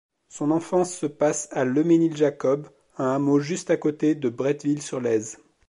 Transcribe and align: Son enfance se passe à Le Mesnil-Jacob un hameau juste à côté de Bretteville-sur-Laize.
Son 0.29 0.49
enfance 0.49 0.91
se 0.95 1.05
passe 1.05 1.47
à 1.51 1.63
Le 1.63 1.83
Mesnil-Jacob 1.83 2.67
un 2.97 3.09
hameau 3.09 3.39
juste 3.39 3.69
à 3.69 3.77
côté 3.77 4.15
de 4.15 4.29
Bretteville-sur-Laize. 4.29 5.37